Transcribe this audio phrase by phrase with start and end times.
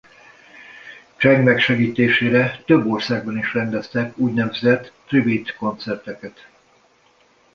[1.19, 6.47] Cheng megsegítésére több országban is rendeztek úgynevezett tribute-koncerteket.